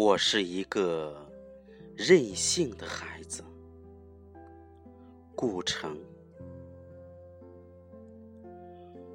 [0.00, 1.12] 我是一个
[1.96, 3.42] 任性的孩子，
[5.34, 5.98] 顾城。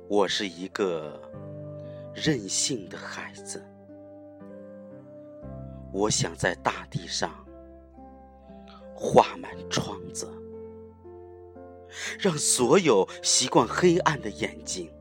[0.09, 1.21] 我是一个
[2.13, 3.63] 任性的孩子，
[5.93, 7.31] 我想在大地上
[8.93, 10.29] 画满窗子，
[12.20, 14.91] 让所有习惯黑暗的眼睛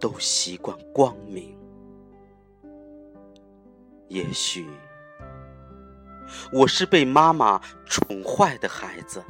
[0.00, 1.54] 都习惯光明。
[4.08, 4.68] 也许
[6.52, 9.22] 我是被妈妈宠坏的孩子，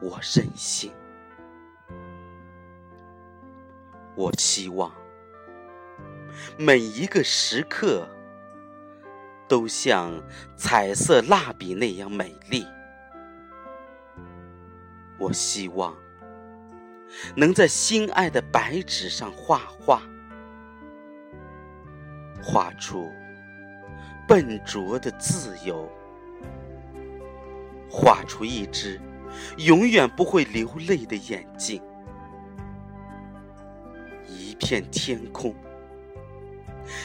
[0.00, 0.92] 我任性。
[4.14, 4.90] 我希望
[6.56, 8.08] 每一个时刻
[9.46, 10.12] 都像
[10.56, 12.66] 彩色蜡笔那样美丽。
[15.18, 15.94] 我希望
[17.34, 20.02] 能在心爱的白纸上画画。
[22.48, 23.10] 画出
[24.24, 25.90] 笨拙的自由，
[27.90, 29.00] 画出一只
[29.58, 31.82] 永远不会流泪的眼睛，
[34.28, 35.52] 一片天空，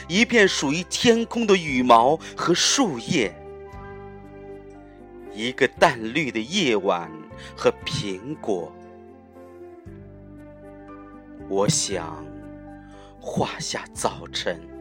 [0.08, 3.34] 一片属于天空的羽毛和树叶，
[5.32, 7.10] 一个淡绿的夜晚
[7.56, 8.72] 和苹果。
[11.48, 12.24] 我想
[13.20, 14.71] 画下早晨。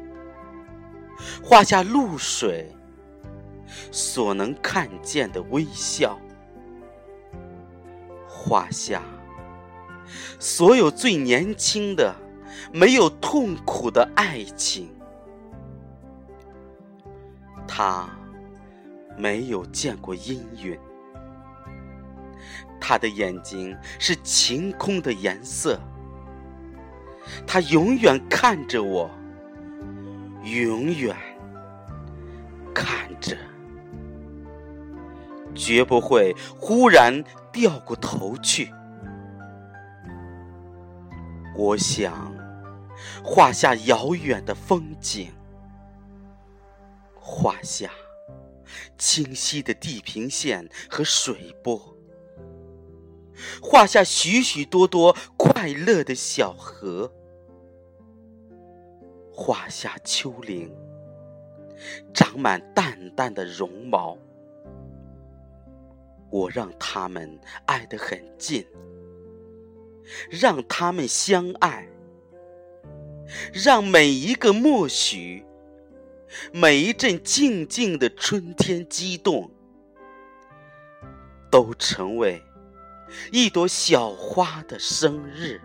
[1.43, 2.71] 画下露水
[3.91, 6.19] 所能看见的微笑，
[8.27, 9.01] 画下
[10.39, 12.15] 所有最年轻的、
[12.73, 14.89] 没有痛苦的爱情。
[17.67, 18.09] 他
[19.17, 20.77] 没有见过阴云，
[22.79, 25.79] 他的眼睛是晴空的颜色，
[27.47, 29.09] 他永远看着我。
[30.43, 31.15] 永远
[32.73, 33.37] 看着，
[35.53, 38.73] 绝不会忽然掉过头去。
[41.55, 42.33] 我想
[43.23, 45.31] 画下遥远的风景，
[47.13, 47.91] 画下
[48.97, 51.95] 清晰的地平线和水波，
[53.61, 57.11] 画下许许多多快乐的小河。
[59.31, 60.71] 画下丘陵，
[62.13, 64.17] 长满淡淡的绒毛。
[66.29, 68.65] 我让他们挨得很近，
[70.29, 71.87] 让他们相爱，
[73.53, 75.45] 让每一个默许，
[76.53, 79.51] 每一阵静静的春天激动，
[81.49, 82.41] 都成为
[83.31, 85.59] 一朵小花的生日。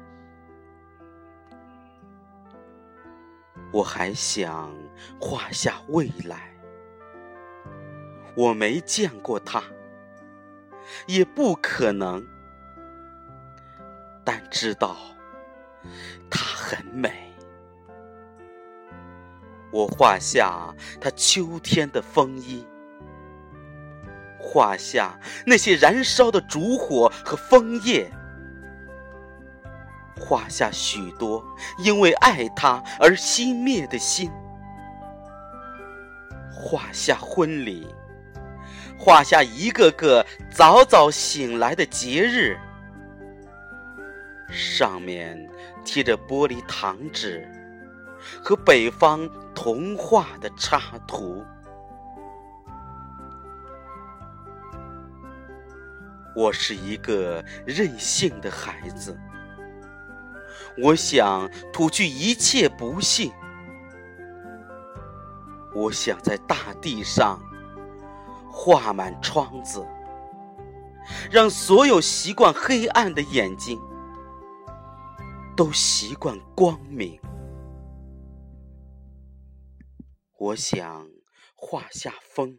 [3.72, 4.74] 我还想
[5.20, 6.54] 画下未来，
[8.34, 9.62] 我没见过它，
[11.06, 12.26] 也不可能，
[14.24, 14.96] 但知道
[16.30, 17.32] 它很美。
[19.72, 22.66] 我画下它秋天的风衣，
[24.38, 28.10] 画下那些燃烧的烛火和枫叶。
[30.18, 31.44] 画下许多
[31.78, 34.30] 因为爱他而熄灭的心，
[36.52, 37.86] 画下婚礼，
[38.98, 42.58] 画下一个个早早醒来的节日，
[44.50, 45.48] 上面
[45.84, 47.46] 贴着玻璃糖纸
[48.42, 51.44] 和北方童话的插图。
[56.34, 59.16] 我是一个任性的孩子。
[60.82, 63.32] 我想吐去一切不幸，
[65.74, 67.40] 我想在大地上
[68.52, 69.86] 画满窗子，
[71.30, 73.80] 让所有习惯黑暗的眼睛
[75.56, 77.18] 都习惯光明。
[80.38, 81.08] 我想
[81.54, 82.58] 画下风，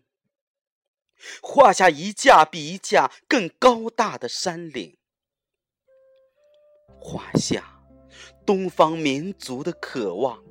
[1.39, 4.97] 画下一架比一架更高大的山岭，
[6.99, 7.76] 画下。
[8.45, 10.41] 东方民族的渴望，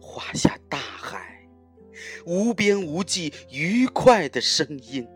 [0.00, 1.48] 画下大海
[2.26, 5.06] 无边无际愉快的声音。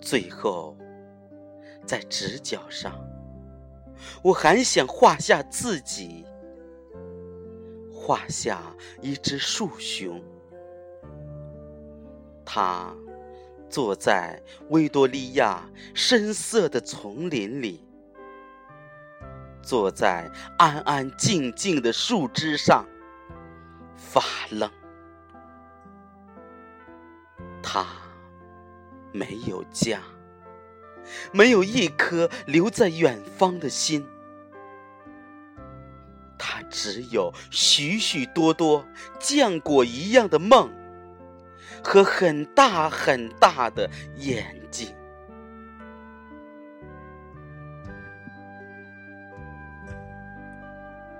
[0.00, 0.76] 最后，
[1.84, 2.98] 在直角上，
[4.22, 6.24] 我还想画下自己，
[7.92, 10.22] 画下一只树熊，
[12.44, 12.96] 它
[13.68, 17.84] 坐在维多利亚深色的丛林里。
[19.62, 22.86] 坐在安安静静的树枝上
[23.96, 24.70] 发愣。
[27.62, 27.86] 他
[29.12, 30.00] 没有家，
[31.32, 34.06] 没有一颗留在远方的心，
[36.38, 38.86] 他只有许许多多
[39.20, 40.70] 浆果一样的梦
[41.82, 44.94] 和很大很大的眼睛。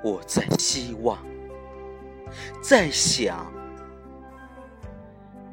[0.01, 1.19] 我在希望，
[2.63, 3.53] 在想，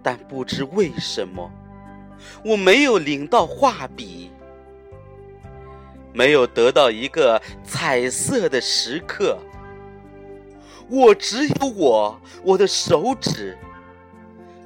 [0.04, 1.52] 但不知为什么，
[2.44, 4.32] 我没有领到画笔，
[6.14, 9.38] 没有得到一个彩色的时刻。
[10.88, 13.58] 我只有我，我的手指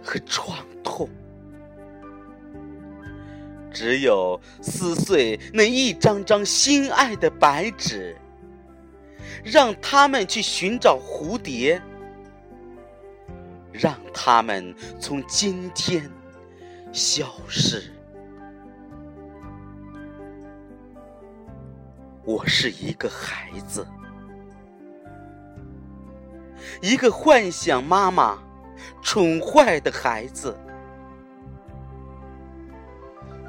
[0.09, 1.07] 和创痛，
[3.71, 8.17] 只有撕碎那一张张心爱的白纸。
[9.43, 11.81] 让他们去寻找蝴蝶，
[13.71, 16.09] 让他们从今天
[16.91, 17.83] 消失。
[22.25, 23.87] 我是一个孩子，
[26.81, 28.43] 一个幻想妈妈
[29.01, 30.57] 宠坏的孩子。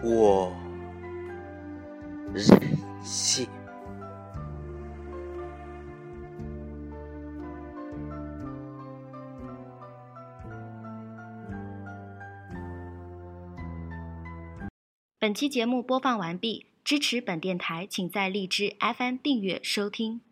[0.03, 0.53] 我
[2.33, 2.45] 任
[3.03, 3.47] 性。
[15.19, 20.23] 本期节目播放完毕，支持本电台，请在荔枝 FM 订阅收听。